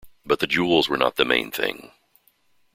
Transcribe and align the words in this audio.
But 0.25 0.39
the 0.39 0.47
jewels 0.47 0.89
were 0.89 0.97
not 0.97 1.17
the 1.17 1.25
main 1.25 1.51
thing. 1.51 1.91